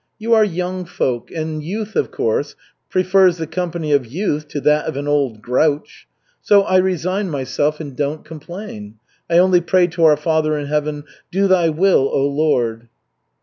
[0.17, 2.55] You are young folk, and youth, of course,
[2.89, 6.07] prefers the company of youth to that of an old grouch.
[6.41, 8.95] So, I resign myself and don't complain.
[9.29, 12.87] I only pray to Our Father in Heaven, 'Do Thy will, oh Lord!'"